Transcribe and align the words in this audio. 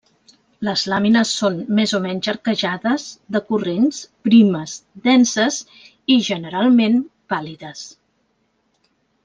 Les 0.67 0.83
làmines 0.91 1.33
són 1.41 1.59
més 1.79 1.93
o 1.97 1.99
menys 2.05 2.29
arquejades, 2.33 3.05
decurrents, 3.37 4.01
primes, 4.29 4.75
denses 5.11 5.61
i, 5.77 6.19
generalment, 6.33 6.99
pàl·lides. 7.35 7.85